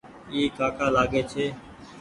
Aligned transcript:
اي 0.31 0.41
ڪآڪآ 0.57 0.87
لآگي 0.95 1.21
ڇي۔ 1.31 1.45